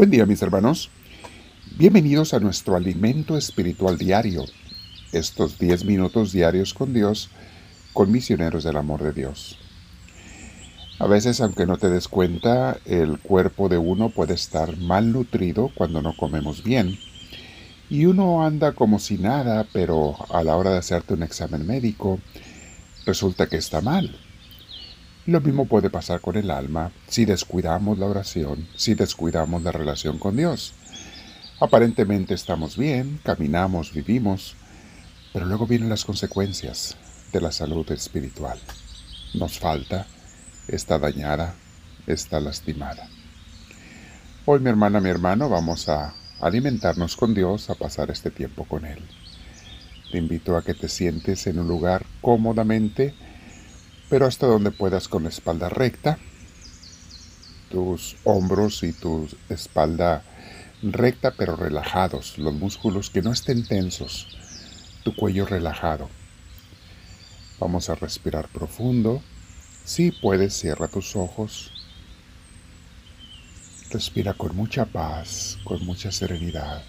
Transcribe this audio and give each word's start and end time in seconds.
Buen 0.00 0.10
día 0.10 0.24
mis 0.24 0.40
hermanos. 0.40 0.88
Bienvenidos 1.76 2.32
a 2.32 2.40
nuestro 2.40 2.74
alimento 2.74 3.36
espiritual 3.36 3.98
diario, 3.98 4.46
estos 5.12 5.58
10 5.58 5.84
minutos 5.84 6.32
diarios 6.32 6.72
con 6.72 6.94
Dios, 6.94 7.28
con 7.92 8.10
misioneros 8.10 8.64
del 8.64 8.78
amor 8.78 9.02
de 9.02 9.12
Dios. 9.12 9.58
A 10.98 11.06
veces, 11.06 11.42
aunque 11.42 11.66
no 11.66 11.76
te 11.76 11.90
des 11.90 12.08
cuenta, 12.08 12.78
el 12.86 13.18
cuerpo 13.18 13.68
de 13.68 13.76
uno 13.76 14.08
puede 14.08 14.32
estar 14.32 14.74
mal 14.78 15.12
nutrido 15.12 15.70
cuando 15.74 16.00
no 16.00 16.16
comemos 16.16 16.64
bien. 16.64 16.98
Y 17.90 18.06
uno 18.06 18.42
anda 18.42 18.72
como 18.72 19.00
si 19.00 19.18
nada, 19.18 19.66
pero 19.70 20.16
a 20.30 20.42
la 20.42 20.56
hora 20.56 20.70
de 20.70 20.78
hacerte 20.78 21.12
un 21.12 21.22
examen 21.22 21.66
médico, 21.66 22.20
resulta 23.04 23.48
que 23.48 23.58
está 23.58 23.82
mal. 23.82 24.18
Lo 25.26 25.40
mismo 25.40 25.66
puede 25.66 25.90
pasar 25.90 26.20
con 26.20 26.36
el 26.36 26.50
alma 26.50 26.92
si 27.08 27.24
descuidamos 27.24 27.98
la 27.98 28.06
oración, 28.06 28.66
si 28.76 28.94
descuidamos 28.94 29.62
la 29.62 29.72
relación 29.72 30.18
con 30.18 30.36
Dios. 30.36 30.72
Aparentemente 31.60 32.34
estamos 32.34 32.76
bien, 32.76 33.20
caminamos, 33.22 33.92
vivimos, 33.92 34.56
pero 35.32 35.46
luego 35.46 35.66
vienen 35.66 35.90
las 35.90 36.04
consecuencias 36.04 36.96
de 37.32 37.40
la 37.40 37.52
salud 37.52 37.90
espiritual. 37.92 38.58
Nos 39.34 39.58
falta 39.58 40.06
está 40.68 40.98
dañada, 40.98 41.54
está 42.06 42.40
lastimada. 42.40 43.08
Hoy 44.46 44.60
mi 44.60 44.70
hermana, 44.70 45.00
mi 45.00 45.10
hermano, 45.10 45.48
vamos 45.48 45.88
a 45.88 46.14
alimentarnos 46.40 47.16
con 47.16 47.34
Dios, 47.34 47.70
a 47.70 47.74
pasar 47.74 48.10
este 48.10 48.30
tiempo 48.30 48.64
con 48.64 48.84
Él. 48.84 49.00
Te 50.10 50.18
invito 50.18 50.56
a 50.56 50.62
que 50.62 50.74
te 50.74 50.88
sientes 50.88 51.46
en 51.46 51.58
un 51.58 51.68
lugar 51.68 52.06
cómodamente, 52.20 53.14
pero 54.10 54.26
hasta 54.26 54.46
donde 54.46 54.72
puedas 54.72 55.06
con 55.08 55.22
la 55.22 55.28
espalda 55.28 55.68
recta, 55.68 56.18
tus 57.70 58.16
hombros 58.24 58.82
y 58.82 58.92
tu 58.92 59.28
espalda 59.48 60.24
recta 60.82 61.30
pero 61.30 61.54
relajados, 61.54 62.36
los 62.36 62.52
músculos 62.52 63.08
que 63.08 63.22
no 63.22 63.32
estén 63.32 63.64
tensos, 63.64 64.26
tu 65.04 65.14
cuello 65.14 65.46
relajado. 65.46 66.10
Vamos 67.60 67.88
a 67.88 67.94
respirar 67.94 68.48
profundo. 68.48 69.22
Si 69.84 70.10
puedes, 70.10 70.54
cierra 70.54 70.88
tus 70.88 71.14
ojos. 71.14 71.70
Respira 73.90 74.34
con 74.34 74.56
mucha 74.56 74.86
paz, 74.86 75.58
con 75.62 75.84
mucha 75.84 76.10
serenidad. 76.10 76.82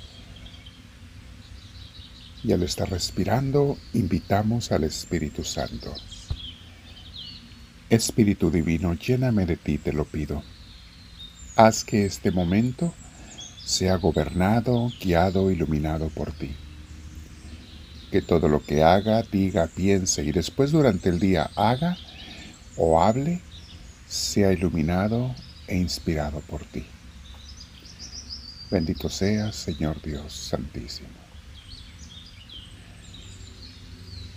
Y 2.43 2.53
al 2.53 2.63
estar 2.63 2.89
respirando, 2.89 3.77
invitamos 3.93 4.71
al 4.71 4.85
Espíritu 4.85 5.43
Santo. 5.43 5.93
Espíritu 7.91 8.49
Divino, 8.49 8.93
lléname 8.93 9.45
de 9.45 9.57
ti, 9.57 9.77
te 9.77 9.91
lo 9.91 10.05
pido. 10.05 10.41
Haz 11.57 11.83
que 11.83 12.05
este 12.05 12.31
momento 12.31 12.93
sea 13.65 13.97
gobernado, 13.97 14.89
guiado, 15.01 15.51
iluminado 15.51 16.07
por 16.07 16.31
ti. 16.31 16.55
Que 18.09 18.21
todo 18.21 18.47
lo 18.47 18.63
que 18.63 18.81
haga, 18.81 19.23
diga, 19.23 19.67
piense 19.67 20.23
y 20.23 20.31
después 20.31 20.71
durante 20.71 21.09
el 21.09 21.19
día 21.19 21.51
haga, 21.57 21.97
o 22.77 23.03
hable 23.03 23.41
sea 24.07 24.53
iluminado 24.53 25.35
e 25.67 25.75
inspirado 25.75 26.39
por 26.39 26.63
ti. 26.63 26.85
Bendito 28.69 29.09
seas, 29.09 29.57
Señor 29.57 30.01
Dios 30.01 30.31
Santísimo. 30.31 31.20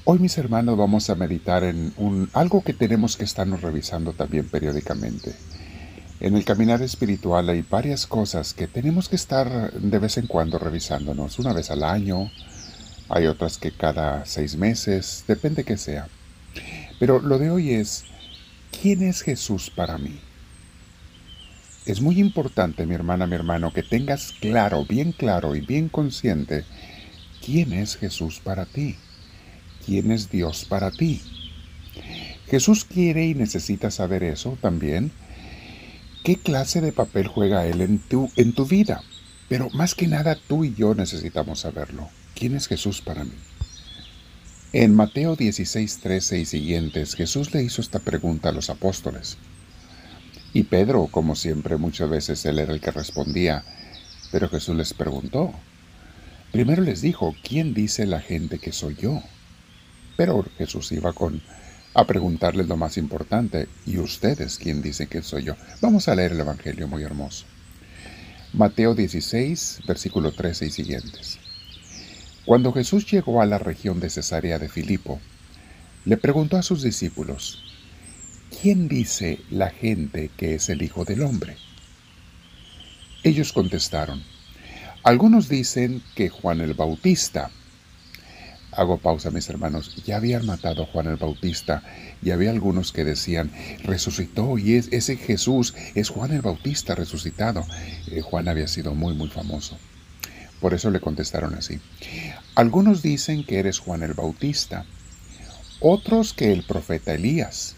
Hoy, 0.06 0.18
mis 0.18 0.36
hermanos, 0.36 0.76
vamos 0.76 1.08
a 1.08 1.14
meditar 1.14 1.64
en 1.64 1.94
un, 1.96 2.28
algo 2.34 2.62
que 2.62 2.74
tenemos 2.74 3.16
que 3.16 3.24
estarnos 3.24 3.62
revisando 3.62 4.12
también 4.12 4.46
periódicamente. 4.50 5.34
En 6.20 6.36
el 6.36 6.44
caminar 6.44 6.82
espiritual 6.82 7.48
hay 7.48 7.62
varias 7.62 8.06
cosas 8.06 8.52
que 8.52 8.66
tenemos 8.66 9.08
que 9.08 9.16
estar 9.16 9.72
de 9.72 9.98
vez 9.98 10.18
en 10.18 10.26
cuando 10.26 10.58
revisándonos, 10.58 11.38
una 11.38 11.54
vez 11.54 11.70
al 11.70 11.82
año, 11.82 12.30
hay 13.08 13.24
otras 13.24 13.56
que 13.56 13.72
cada 13.72 14.26
seis 14.26 14.56
meses, 14.56 15.24
depende 15.26 15.64
que 15.64 15.78
sea. 15.78 16.06
Pero 17.00 17.18
lo 17.20 17.38
de 17.38 17.50
hoy 17.50 17.70
es, 17.70 18.04
¿quién 18.82 19.02
es 19.02 19.22
Jesús 19.22 19.70
para 19.70 19.96
mí? 19.96 20.20
Es 21.86 22.02
muy 22.02 22.20
importante, 22.20 22.84
mi 22.84 22.94
hermana, 22.94 23.26
mi 23.26 23.36
hermano, 23.36 23.72
que 23.72 23.82
tengas 23.82 24.32
claro, 24.38 24.84
bien 24.84 25.12
claro 25.12 25.56
y 25.56 25.62
bien 25.62 25.88
consciente, 25.88 26.66
quién 27.42 27.72
es 27.72 27.96
Jesús 27.96 28.38
para 28.44 28.66
ti, 28.66 28.96
quién 29.84 30.10
es 30.10 30.30
Dios 30.30 30.64
para 30.64 30.90
ti. 30.90 31.20
Jesús 32.48 32.84
quiere 32.84 33.26
y 33.26 33.34
necesita 33.34 33.90
saber 33.90 34.22
eso 34.22 34.58
también. 34.60 35.12
¿Qué 36.22 36.36
clase 36.36 36.80
de 36.80 36.92
papel 36.92 37.26
juega 37.26 37.66
Él 37.66 37.80
en 37.80 37.98
tu, 37.98 38.30
en 38.36 38.52
tu 38.52 38.66
vida? 38.66 39.02
Pero 39.48 39.70
más 39.70 39.94
que 39.94 40.06
nada 40.06 40.36
tú 40.48 40.64
y 40.64 40.74
yo 40.74 40.94
necesitamos 40.94 41.60
saberlo. 41.60 42.08
¿Quién 42.34 42.56
es 42.56 42.66
Jesús 42.66 43.00
para 43.00 43.24
mí? 43.24 43.34
En 44.72 44.94
Mateo 44.94 45.36
16, 45.36 45.98
13 45.98 46.38
y 46.40 46.44
siguientes, 46.46 47.14
Jesús 47.14 47.54
le 47.54 47.62
hizo 47.62 47.80
esta 47.80 48.00
pregunta 48.00 48.48
a 48.48 48.52
los 48.52 48.70
apóstoles. 48.70 49.36
Y 50.52 50.64
Pedro, 50.64 51.06
como 51.08 51.36
siempre, 51.36 51.76
muchas 51.76 52.08
veces 52.10 52.44
él 52.44 52.58
era 52.58 52.72
el 52.72 52.80
que 52.80 52.90
respondía, 52.90 53.64
pero 54.32 54.48
Jesús 54.48 54.76
les 54.76 54.94
preguntó. 54.94 55.52
Primero 56.50 56.82
les 56.82 57.02
dijo, 57.02 57.34
¿quién 57.42 57.74
dice 57.74 58.06
la 58.06 58.20
gente 58.20 58.58
que 58.58 58.72
soy 58.72 58.96
yo? 58.96 59.22
Pero 60.16 60.44
Jesús 60.58 60.92
iba 60.92 61.12
con 61.12 61.42
a 61.94 62.06
preguntarles 62.06 62.66
lo 62.66 62.76
más 62.76 62.96
importante, 62.96 63.68
¿y 63.86 63.98
ustedes 63.98 64.58
quién 64.58 64.82
dicen 64.82 65.06
que 65.06 65.22
soy 65.22 65.44
yo? 65.44 65.56
Vamos 65.80 66.08
a 66.08 66.14
leer 66.16 66.32
el 66.32 66.40
Evangelio 66.40 66.88
muy 66.88 67.04
hermoso. 67.04 67.46
Mateo 68.52 68.94
16, 68.94 69.82
versículo 69.86 70.32
13 70.32 70.66
y 70.66 70.70
siguientes. 70.70 71.38
Cuando 72.44 72.72
Jesús 72.72 73.10
llegó 73.10 73.40
a 73.40 73.46
la 73.46 73.58
región 73.58 74.00
de 74.00 74.10
Cesarea 74.10 74.58
de 74.58 74.68
Filipo, 74.68 75.20
le 76.04 76.16
preguntó 76.16 76.56
a 76.56 76.62
sus 76.62 76.82
discípulos, 76.82 77.62
¿quién 78.60 78.88
dice 78.88 79.40
la 79.50 79.70
gente 79.70 80.30
que 80.36 80.56
es 80.56 80.68
el 80.68 80.82
Hijo 80.82 81.04
del 81.04 81.22
Hombre? 81.22 81.56
Ellos 83.22 83.52
contestaron, 83.52 84.22
algunos 85.04 85.48
dicen 85.48 86.02
que 86.14 86.28
Juan 86.28 86.60
el 86.60 86.74
Bautista. 86.74 87.50
Hago 88.76 88.98
pausa, 88.98 89.30
mis 89.30 89.48
hermanos. 89.48 90.02
Ya 90.04 90.16
habían 90.16 90.46
matado 90.46 90.82
a 90.82 90.86
Juan 90.86 91.06
el 91.06 91.16
Bautista 91.16 91.82
y 92.22 92.30
había 92.30 92.50
algunos 92.50 92.92
que 92.92 93.04
decían, 93.04 93.50
resucitó 93.82 94.58
y 94.58 94.74
es, 94.74 94.88
ese 94.92 95.16
Jesús 95.16 95.74
es 95.94 96.08
Juan 96.08 96.32
el 96.32 96.42
Bautista 96.42 96.94
resucitado. 96.94 97.64
Eh, 98.08 98.20
Juan 98.20 98.48
había 98.48 98.68
sido 98.68 98.94
muy, 98.94 99.14
muy 99.14 99.28
famoso. 99.28 99.78
Por 100.60 100.74
eso 100.74 100.90
le 100.90 101.00
contestaron 101.00 101.54
así. 101.54 101.80
Algunos 102.54 103.02
dicen 103.02 103.44
que 103.44 103.58
eres 103.58 103.78
Juan 103.78 104.02
el 104.02 104.14
Bautista, 104.14 104.86
otros 105.80 106.32
que 106.32 106.52
el 106.52 106.64
profeta 106.64 107.14
Elías, 107.14 107.76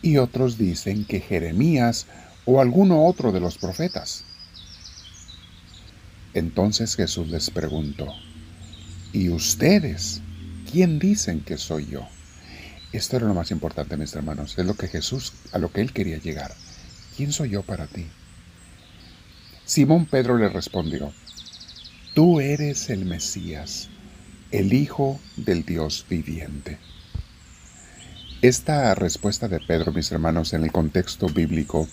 y 0.00 0.16
otros 0.16 0.58
dicen 0.58 1.04
que 1.04 1.20
Jeremías 1.20 2.06
o 2.44 2.60
alguno 2.60 3.04
otro 3.04 3.30
de 3.30 3.40
los 3.40 3.58
profetas. 3.58 4.24
Entonces 6.34 6.96
Jesús 6.96 7.28
les 7.28 7.50
preguntó, 7.50 8.08
¿y 9.12 9.28
ustedes 9.28 10.20
quién 10.70 10.98
dicen 10.98 11.40
que 11.40 11.58
soy 11.58 11.86
yo? 11.86 12.08
Esto 12.92 13.16
era 13.16 13.26
lo 13.26 13.34
más 13.34 13.50
importante, 13.50 13.96
mis 13.96 14.14
hermanos, 14.14 14.58
es 14.58 14.66
lo 14.66 14.74
que 14.74 14.88
Jesús, 14.88 15.32
a 15.52 15.58
lo 15.58 15.72
que 15.72 15.80
él 15.80 15.92
quería 15.92 16.18
llegar. 16.18 16.52
¿Quién 17.16 17.32
soy 17.32 17.50
yo 17.50 17.62
para 17.62 17.86
ti? 17.86 18.06
Simón 19.64 20.06
Pedro 20.06 20.36
le 20.36 20.48
respondió, 20.48 21.12
Tú 22.14 22.40
eres 22.40 22.90
el 22.90 23.06
Mesías, 23.06 23.88
el 24.50 24.74
Hijo 24.74 25.18
del 25.36 25.64
Dios 25.64 26.04
viviente. 26.10 26.78
Esta 28.42 28.94
respuesta 28.94 29.48
de 29.48 29.60
Pedro, 29.60 29.92
mis 29.92 30.12
hermanos, 30.12 30.52
en 30.52 30.64
el 30.64 30.72
contexto 30.72 31.28
bíblico, 31.28 31.88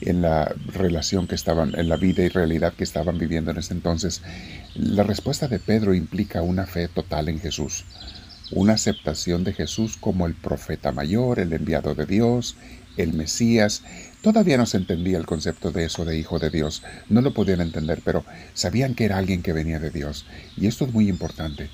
en 0.00 0.22
la 0.22 0.54
relación 0.66 1.26
que 1.26 1.34
estaban, 1.34 1.78
en 1.78 1.88
la 1.88 1.96
vida 1.96 2.22
y 2.22 2.28
realidad 2.28 2.72
que 2.74 2.84
estaban 2.84 3.18
viviendo 3.18 3.50
en 3.50 3.58
ese 3.58 3.74
entonces, 3.74 4.22
la 4.74 5.02
respuesta 5.02 5.48
de 5.48 5.58
Pedro 5.58 5.94
implica 5.94 6.42
una 6.42 6.66
fe 6.66 6.88
total 6.88 7.28
en 7.28 7.40
Jesús, 7.40 7.84
una 8.52 8.74
aceptación 8.74 9.44
de 9.44 9.52
Jesús 9.52 9.96
como 9.96 10.26
el 10.26 10.34
profeta 10.34 10.92
mayor, 10.92 11.40
el 11.40 11.52
enviado 11.52 11.94
de 11.94 12.06
Dios, 12.06 12.56
el 12.96 13.12
Mesías. 13.12 13.82
Todavía 14.22 14.56
no 14.56 14.66
se 14.66 14.76
entendía 14.76 15.18
el 15.18 15.26
concepto 15.26 15.70
de 15.70 15.84
eso 15.84 16.04
de 16.04 16.18
hijo 16.18 16.38
de 16.38 16.50
Dios, 16.50 16.82
no 17.08 17.20
lo 17.20 17.34
podían 17.34 17.60
entender, 17.60 18.00
pero 18.04 18.24
sabían 18.54 18.94
que 18.94 19.04
era 19.04 19.18
alguien 19.18 19.42
que 19.42 19.52
venía 19.52 19.78
de 19.78 19.90
Dios. 19.90 20.26
Y 20.56 20.66
esto 20.66 20.84
es 20.84 20.92
muy 20.92 21.08
importante. 21.08 21.70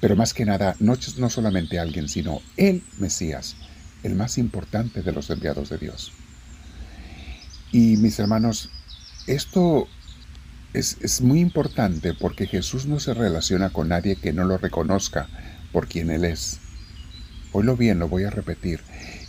Pero 0.00 0.16
más 0.16 0.34
que 0.34 0.44
nada, 0.44 0.74
no, 0.80 0.98
no 1.18 1.30
solamente 1.30 1.78
alguien, 1.78 2.08
sino 2.08 2.40
el 2.56 2.82
Mesías, 2.98 3.54
el 4.02 4.16
más 4.16 4.36
importante 4.36 5.02
de 5.02 5.12
los 5.12 5.30
enviados 5.30 5.68
de 5.68 5.78
Dios. 5.78 6.12
Y 7.72 7.96
mis 7.96 8.18
hermanos, 8.18 8.70
esto 9.26 9.88
es, 10.74 10.98
es, 11.00 11.22
muy 11.22 11.40
importante 11.40 12.12
porque 12.12 12.46
Jesús 12.46 12.86
no 12.86 13.00
se 13.00 13.14
relaciona 13.14 13.70
con 13.70 13.88
nadie 13.88 14.16
que 14.16 14.32
no 14.34 14.44
lo 14.44 14.58
reconozca 14.58 15.28
por 15.72 15.88
quien 15.88 16.10
Él 16.10 16.24
es. 16.26 16.60
Oílo 17.52 17.76
bien, 17.76 17.98
lo 17.98 18.08
voy 18.08 18.24
a 18.24 18.30
repetir. 18.30 18.80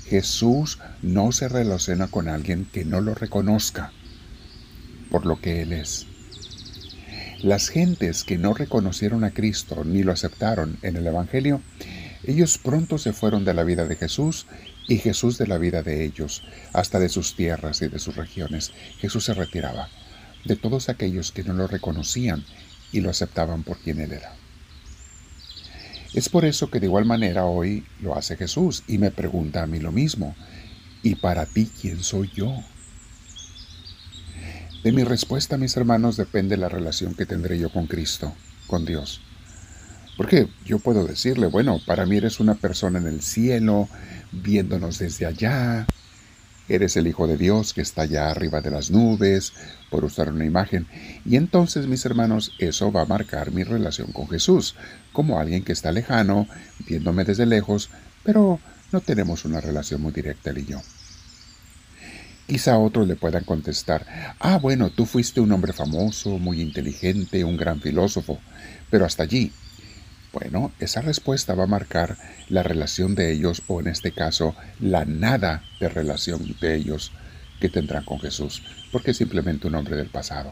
Jesús 0.07 0.79
no 1.01 1.31
se 1.31 1.47
relaciona 1.47 2.07
con 2.07 2.27
alguien 2.27 2.65
que 2.71 2.83
no 2.85 3.01
lo 3.01 3.15
reconozca 3.15 3.91
por 5.09 5.25
lo 5.25 5.39
que 5.39 5.61
Él 5.61 5.71
es. 5.71 6.07
Las 7.41 7.69
gentes 7.69 8.23
que 8.23 8.37
no 8.37 8.53
reconocieron 8.53 9.23
a 9.23 9.31
Cristo 9.31 9.83
ni 9.85 10.03
lo 10.03 10.11
aceptaron 10.11 10.77
en 10.81 10.95
el 10.95 11.07
Evangelio, 11.07 11.61
ellos 12.25 12.57
pronto 12.57 12.97
se 12.97 13.13
fueron 13.13 13.45
de 13.45 13.53
la 13.53 13.63
vida 13.63 13.85
de 13.85 13.95
Jesús 13.95 14.45
y 14.87 14.97
Jesús 14.97 15.37
de 15.37 15.47
la 15.47 15.57
vida 15.57 15.83
de 15.83 16.05
ellos, 16.05 16.43
hasta 16.73 16.99
de 16.99 17.09
sus 17.09 17.35
tierras 17.35 17.81
y 17.81 17.87
de 17.87 17.99
sus 17.99 18.15
regiones. 18.15 18.71
Jesús 18.99 19.25
se 19.25 19.33
retiraba 19.33 19.89
de 20.45 20.55
todos 20.55 20.89
aquellos 20.89 21.31
que 21.31 21.43
no 21.43 21.53
lo 21.53 21.67
reconocían 21.67 22.43
y 22.91 23.01
lo 23.01 23.09
aceptaban 23.09 23.63
por 23.63 23.77
quien 23.77 23.99
Él 23.99 24.13
era. 24.13 24.33
Es 26.13 26.29
por 26.29 26.45
eso 26.45 26.69
que 26.69 26.79
de 26.79 26.85
igual 26.85 27.05
manera 27.05 27.45
hoy 27.45 27.85
lo 27.99 28.15
hace 28.15 28.37
Jesús 28.37 28.83
y 28.87 28.99
me 28.99 29.09
pregunta 29.09 29.63
a 29.63 29.67
mí 29.67 29.79
lo 29.79 29.91
mismo. 29.91 30.35
¿Y 31.01 31.15
para 31.15 31.45
ti 31.45 31.69
quién 31.81 32.03
soy 32.03 32.29
yo? 32.33 32.63
De 34.83 34.91
mi 34.91 35.03
respuesta, 35.03 35.57
mis 35.57 35.75
hermanos, 35.75 36.15
depende 36.17 36.55
la 36.55 36.69
relación 36.69 37.15
que 37.15 37.25
tendré 37.25 37.57
yo 37.57 37.71
con 37.71 37.87
Cristo, 37.87 38.33
con 38.67 38.85
Dios. 38.85 39.21
Porque 40.17 40.47
yo 40.65 40.79
puedo 40.79 41.05
decirle, 41.05 41.47
bueno, 41.47 41.79
para 41.85 42.05
mí 42.05 42.17
eres 42.17 42.39
una 42.39 42.55
persona 42.55 42.99
en 42.99 43.07
el 43.07 43.21
cielo, 43.21 43.89
viéndonos 44.31 44.99
desde 44.99 45.25
allá, 45.25 45.87
eres 46.69 46.95
el 46.97 47.07
Hijo 47.07 47.27
de 47.27 47.37
Dios 47.37 47.73
que 47.73 47.81
está 47.81 48.03
allá 48.03 48.29
arriba 48.29 48.61
de 48.61 48.71
las 48.71 48.91
nubes, 48.91 49.53
por 49.89 50.05
usar 50.05 50.29
una 50.29 50.45
imagen. 50.45 50.87
Y 51.25 51.35
entonces, 51.35 51.87
mis 51.87 52.05
hermanos, 52.05 52.53
eso 52.59 52.91
va 52.91 53.01
a 53.01 53.05
marcar 53.05 53.51
mi 53.51 53.63
relación 53.63 54.11
con 54.11 54.27
Jesús, 54.29 54.75
como 55.11 55.39
alguien 55.39 55.63
que 55.63 55.73
está 55.73 55.91
lejano, 55.91 56.47
viéndome 56.87 57.25
desde 57.25 57.45
lejos, 57.45 57.89
pero 58.23 58.59
no 58.91 59.01
tenemos 59.01 59.45
una 59.45 59.61
relación 59.61 60.01
muy 60.01 60.11
directa 60.11 60.51
él 60.51 60.59
y 60.59 60.65
yo. 60.65 60.81
Quizá 62.47 62.77
otros 62.77 63.07
le 63.07 63.15
puedan 63.15 63.45
contestar, 63.45 64.35
ah, 64.39 64.59
bueno, 64.59 64.89
tú 64.91 65.05
fuiste 65.05 65.39
un 65.39 65.51
hombre 65.51 65.73
famoso, 65.73 66.37
muy 66.37 66.61
inteligente, 66.61 67.43
un 67.43 67.57
gran 67.57 67.81
filósofo, 67.81 68.39
pero 68.89 69.05
hasta 69.05 69.23
allí. 69.23 69.51
Bueno, 70.33 70.71
esa 70.79 71.01
respuesta 71.01 71.53
va 71.53 71.65
a 71.65 71.67
marcar 71.67 72.17
la 72.49 72.63
relación 72.63 73.13
de 73.13 73.31
ellos, 73.31 73.61
o 73.67 73.79
en 73.79 73.87
este 73.87 74.11
caso, 74.11 74.55
la 74.79 75.05
nada 75.05 75.63
de 75.79 75.87
relación 75.89 76.55
de 76.59 76.75
ellos 76.75 77.11
que 77.61 77.69
tendrán 77.69 78.03
con 78.03 78.19
Jesús, 78.19 78.63
porque 78.91 79.11
es 79.11 79.17
simplemente 79.17 79.67
un 79.67 79.75
hombre 79.75 79.95
del 79.95 80.09
pasado. 80.09 80.51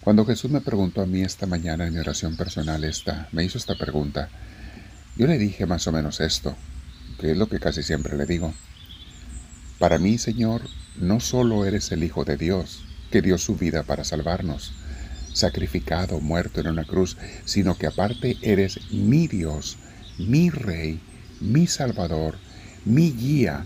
Cuando 0.00 0.24
Jesús 0.24 0.50
me 0.50 0.62
preguntó 0.62 1.02
a 1.02 1.06
mí 1.06 1.20
esta 1.20 1.46
mañana 1.46 1.86
en 1.86 1.92
mi 1.92 2.00
oración 2.00 2.38
personal 2.38 2.82
esta, 2.84 3.28
me 3.32 3.44
hizo 3.44 3.58
esta 3.58 3.76
pregunta, 3.76 4.30
yo 5.16 5.26
le 5.26 5.36
dije 5.36 5.66
más 5.66 5.86
o 5.86 5.92
menos 5.92 6.20
esto, 6.20 6.56
que 7.20 7.32
es 7.32 7.36
lo 7.36 7.48
que 7.48 7.60
casi 7.60 7.82
siempre 7.82 8.16
le 8.16 8.24
digo. 8.24 8.54
Para 9.78 9.98
mí, 9.98 10.16
Señor, 10.16 10.62
no 10.96 11.20
solo 11.20 11.66
eres 11.66 11.92
el 11.92 12.02
Hijo 12.02 12.24
de 12.24 12.38
Dios, 12.38 12.82
que 13.10 13.20
dio 13.20 13.36
su 13.36 13.56
vida 13.56 13.82
para 13.82 14.04
salvarnos, 14.04 14.72
sacrificado, 15.32 16.20
muerto 16.20 16.60
en 16.60 16.68
una 16.68 16.84
cruz, 16.84 17.16
sino 17.44 17.76
que 17.76 17.86
aparte 17.86 18.36
eres 18.42 18.78
mi 18.90 19.28
Dios, 19.28 19.78
mi 20.18 20.50
Rey, 20.50 21.00
mi 21.40 21.66
Salvador, 21.66 22.36
mi 22.84 23.12
guía, 23.12 23.64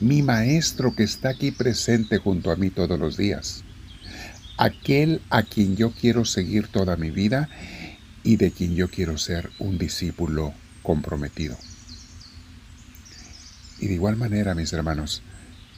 mi 0.00 0.22
Maestro 0.22 0.94
que 0.94 1.04
está 1.04 1.30
aquí 1.30 1.50
presente 1.50 2.18
junto 2.18 2.50
a 2.50 2.56
mí 2.56 2.70
todos 2.70 2.98
los 2.98 3.16
días, 3.16 3.64
aquel 4.56 5.20
a 5.30 5.42
quien 5.42 5.76
yo 5.76 5.92
quiero 5.92 6.24
seguir 6.24 6.68
toda 6.68 6.96
mi 6.96 7.10
vida 7.10 7.48
y 8.22 8.36
de 8.36 8.50
quien 8.50 8.74
yo 8.74 8.88
quiero 8.88 9.18
ser 9.18 9.50
un 9.58 9.78
discípulo 9.78 10.52
comprometido. 10.82 11.56
Y 13.78 13.86
de 13.86 13.94
igual 13.94 14.16
manera, 14.16 14.54
mis 14.54 14.72
hermanos, 14.72 15.22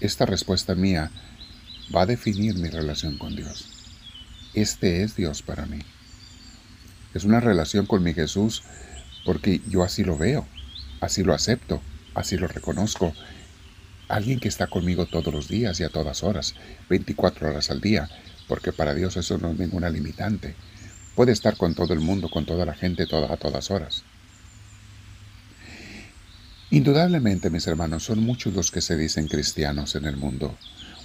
esta 0.00 0.26
respuesta 0.26 0.74
mía 0.74 1.10
va 1.94 2.02
a 2.02 2.06
definir 2.06 2.54
mi 2.56 2.68
relación 2.68 3.18
con 3.18 3.34
Dios. 3.34 3.75
Este 4.56 5.02
es 5.02 5.14
Dios 5.16 5.42
para 5.42 5.66
mí. 5.66 5.80
Es 7.12 7.24
una 7.24 7.40
relación 7.40 7.84
con 7.84 8.02
mi 8.02 8.14
Jesús 8.14 8.62
porque 9.26 9.60
yo 9.68 9.84
así 9.84 10.02
lo 10.02 10.16
veo, 10.16 10.46
así 11.02 11.22
lo 11.22 11.34
acepto, 11.34 11.82
así 12.14 12.38
lo 12.38 12.48
reconozco. 12.48 13.12
Alguien 14.08 14.40
que 14.40 14.48
está 14.48 14.66
conmigo 14.66 15.04
todos 15.04 15.34
los 15.34 15.48
días 15.48 15.78
y 15.80 15.84
a 15.84 15.90
todas 15.90 16.22
horas, 16.22 16.54
24 16.88 17.50
horas 17.50 17.70
al 17.70 17.82
día, 17.82 18.08
porque 18.48 18.72
para 18.72 18.94
Dios 18.94 19.18
eso 19.18 19.36
no 19.36 19.50
es 19.50 19.58
ninguna 19.58 19.90
limitante. 19.90 20.54
Puede 21.14 21.32
estar 21.32 21.58
con 21.58 21.74
todo 21.74 21.92
el 21.92 22.00
mundo, 22.00 22.30
con 22.30 22.46
toda 22.46 22.64
la 22.64 22.74
gente 22.74 23.02
a 23.02 23.36
todas 23.36 23.70
horas. 23.70 24.04
Indudablemente, 26.70 27.50
mis 27.50 27.66
hermanos, 27.66 28.04
son 28.04 28.20
muchos 28.20 28.54
los 28.54 28.70
que 28.70 28.80
se 28.80 28.96
dicen 28.96 29.28
cristianos 29.28 29.96
en 29.96 30.06
el 30.06 30.16
mundo. 30.16 30.56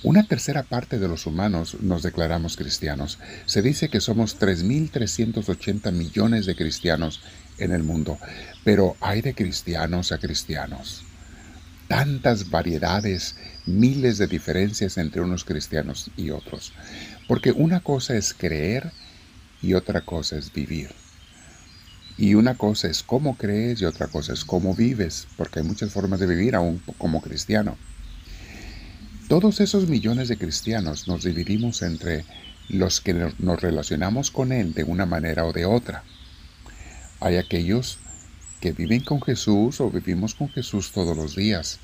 Una 0.03 0.23
tercera 0.23 0.63
parte 0.63 0.97
de 0.97 1.07
los 1.07 1.27
humanos 1.27 1.77
nos 1.79 2.01
declaramos 2.01 2.57
cristianos. 2.57 3.19
Se 3.45 3.61
dice 3.61 3.89
que 3.89 4.01
somos 4.01 4.39
3.380 4.39 5.91
millones 5.91 6.47
de 6.47 6.55
cristianos 6.55 7.21
en 7.59 7.71
el 7.71 7.83
mundo, 7.83 8.17
pero 8.63 8.95
hay 8.99 9.21
de 9.21 9.35
cristianos 9.35 10.11
a 10.11 10.17
cristianos. 10.17 11.03
Tantas 11.87 12.49
variedades, 12.49 13.35
miles 13.67 14.17
de 14.17 14.25
diferencias 14.25 14.97
entre 14.97 15.21
unos 15.21 15.43
cristianos 15.43 16.09
y 16.17 16.31
otros. 16.31 16.73
Porque 17.27 17.51
una 17.51 17.81
cosa 17.81 18.15
es 18.15 18.33
creer 18.33 18.91
y 19.61 19.75
otra 19.75 20.01
cosa 20.01 20.35
es 20.35 20.51
vivir. 20.51 20.89
Y 22.17 22.33
una 22.33 22.57
cosa 22.57 22.87
es 22.87 23.03
cómo 23.03 23.37
crees 23.37 23.81
y 23.81 23.85
otra 23.85 24.07
cosa 24.07 24.33
es 24.33 24.45
cómo 24.45 24.73
vives, 24.73 25.27
porque 25.37 25.59
hay 25.59 25.65
muchas 25.65 25.91
formas 25.91 26.19
de 26.19 26.25
vivir 26.25 26.55
aún 26.55 26.81
como 26.97 27.21
cristiano. 27.21 27.77
Todos 29.31 29.61
esos 29.61 29.87
millones 29.87 30.27
de 30.27 30.37
cristianos 30.37 31.07
nos 31.07 31.23
dividimos 31.23 31.83
entre 31.83 32.25
los 32.67 32.99
que 32.99 33.13
nos 33.13 33.61
relacionamos 33.61 34.29
con 34.29 34.51
Él 34.51 34.73
de 34.73 34.83
una 34.83 35.05
manera 35.05 35.45
o 35.45 35.53
de 35.53 35.63
otra. 35.63 36.03
Hay 37.21 37.37
aquellos 37.37 37.99
que 38.59 38.73
viven 38.73 39.05
con 39.05 39.21
Jesús 39.21 39.79
o 39.79 39.89
vivimos 39.89 40.35
con 40.35 40.49
Jesús 40.49 40.91
todos 40.91 41.15
los 41.15 41.37
días. 41.37 41.79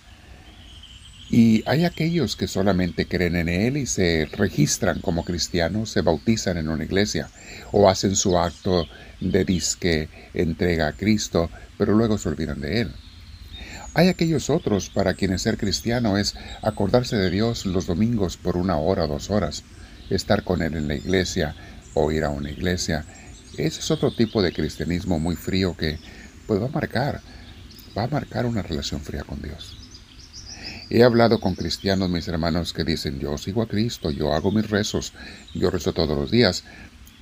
Y 1.29 1.63
hay 1.67 1.85
aquellos 1.85 2.35
que 2.35 2.49
solamente 2.49 3.07
creen 3.07 3.37
en 3.37 3.47
Él 3.47 3.77
y 3.77 3.85
se 3.85 4.27
registran 4.33 4.99
como 4.99 5.23
cristianos, 5.23 5.89
se 5.89 6.01
bautizan 6.01 6.57
en 6.57 6.67
una 6.67 6.83
iglesia 6.83 7.29
o 7.71 7.89
hacen 7.89 8.17
su 8.17 8.37
acto 8.37 8.89
de 9.21 9.45
disque 9.45 10.09
entrega 10.33 10.87
a 10.87 10.97
Cristo, 10.97 11.49
pero 11.77 11.93
luego 11.93 12.17
se 12.17 12.27
olvidan 12.27 12.59
de 12.59 12.81
Él. 12.81 12.91
Hay 13.97 14.09
aquellos 14.09 14.51
otros 14.51 14.91
para 14.91 15.15
quienes 15.15 15.41
ser 15.41 15.57
cristiano 15.57 16.19
es 16.19 16.35
acordarse 16.61 17.15
de 17.15 17.31
Dios 17.31 17.65
los 17.65 17.87
domingos 17.87 18.37
por 18.37 18.55
una 18.55 18.77
hora 18.77 19.05
o 19.05 19.07
dos 19.07 19.31
horas, 19.31 19.63
estar 20.11 20.43
con 20.43 20.61
Él 20.61 20.75
en 20.75 20.87
la 20.87 20.93
iglesia 20.93 21.55
o 21.95 22.11
ir 22.11 22.23
a 22.23 22.29
una 22.29 22.51
iglesia. 22.51 23.05
Ese 23.57 23.79
es 23.79 23.89
otro 23.89 24.11
tipo 24.11 24.43
de 24.43 24.53
cristianismo 24.53 25.17
muy 25.17 25.35
frío 25.35 25.75
que 25.75 25.97
pues, 26.45 26.61
va 26.61 26.67
a 26.67 26.69
marcar, 26.69 27.21
va 27.97 28.03
a 28.03 28.07
marcar 28.07 28.45
una 28.45 28.61
relación 28.61 29.01
fría 29.01 29.23
con 29.23 29.41
Dios. 29.41 29.75
He 30.91 31.01
hablado 31.01 31.39
con 31.39 31.55
cristianos, 31.55 32.11
mis 32.11 32.27
hermanos, 32.27 32.73
que 32.73 32.83
dicen, 32.83 33.17
yo 33.17 33.35
sigo 33.39 33.63
a 33.63 33.67
Cristo, 33.67 34.11
yo 34.11 34.31
hago 34.31 34.51
mis 34.51 34.69
rezos, 34.69 35.13
yo 35.55 35.71
rezo 35.71 35.91
todos 35.93 36.15
los 36.15 36.29
días, 36.29 36.65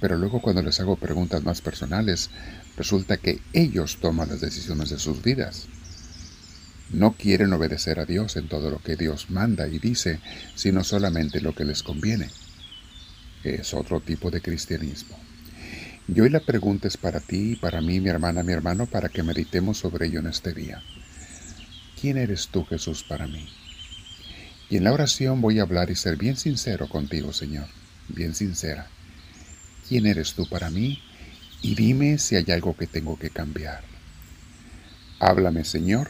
pero 0.02 0.18
luego 0.18 0.42
cuando 0.42 0.62
les 0.62 0.82
hago 0.82 0.98
preguntas 0.98 1.42
más 1.42 1.62
personales, 1.62 2.32
resulta 2.76 3.16
que 3.16 3.40
ellos 3.54 4.00
toman 4.02 4.28
las 4.28 4.42
decisiones 4.42 4.90
de 4.90 5.00
sus 5.00 5.24
vidas. 5.24 5.70
No 6.92 7.14
quieren 7.14 7.52
obedecer 7.54 8.00
a 8.00 8.06
Dios 8.06 8.36
en 8.36 8.48
todo 8.48 8.70
lo 8.70 8.80
que 8.80 8.96
Dios 8.96 9.30
manda 9.30 9.68
y 9.68 9.80
dice, 9.80 10.20
sino 10.56 10.84
solamente 10.84 11.42
lo 11.42 11.54
que 11.56 11.66
les 11.66 11.84
conviene. 11.84 12.30
Es 13.44 13.74
otro 13.74 14.02
tipo 14.02 14.32
de 14.32 14.42
cristianismo. 14.42 15.18
Y 16.08 16.20
hoy 16.22 16.30
la 16.30 16.40
pregunta 16.40 16.88
es 16.88 16.98
para 16.98 17.20
ti 17.20 17.54
y 17.54 17.56
para 17.56 17.82
mí, 17.82 18.00
mi 18.00 18.10
hermana, 18.10 18.44
mi 18.44 18.54
hermano, 18.54 18.86
para 18.86 19.10
que 19.10 19.24
meditemos 19.24 19.80
sobre 19.80 20.06
ello 20.08 20.20
en 20.20 20.28
este 20.28 20.54
día. 20.54 20.84
¿Quién 22.00 22.18
eres 22.18 22.50
tú, 22.50 22.64
Jesús, 22.66 23.04
para 23.04 23.26
mí? 23.26 23.50
Y 24.70 24.78
en 24.78 24.84
la 24.84 24.94
oración 24.94 25.42
voy 25.42 25.60
a 25.60 25.64
hablar 25.64 25.90
y 25.90 25.96
ser 25.96 26.18
bien 26.18 26.38
sincero 26.38 26.88
contigo, 26.88 27.34
Señor, 27.34 27.68
bien 28.10 28.36
sincera. 28.36 28.88
¿Quién 29.88 30.06
eres 30.06 30.34
tú 30.34 30.48
para 30.48 30.70
mí? 30.70 31.02
Y 31.62 31.74
dime 31.74 32.20
si 32.20 32.36
hay 32.36 32.46
algo 32.52 32.76
que 32.76 32.86
tengo 32.86 33.18
que 33.18 33.32
cambiar. 33.32 33.84
Háblame, 35.20 35.64
Señor, 35.64 36.10